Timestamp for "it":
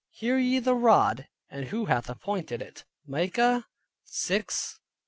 2.59-2.85